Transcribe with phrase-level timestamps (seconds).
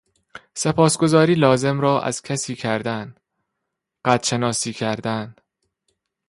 [0.53, 3.15] سپاسگزاری لازم را از کسی کردن،
[4.05, 5.35] قدرشناسی کردن